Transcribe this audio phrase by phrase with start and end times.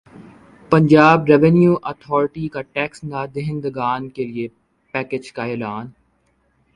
[0.71, 4.47] Punjab revenue authority کا tax نادہندگان کیلئے
[4.93, 5.87] پیکج کا اعلان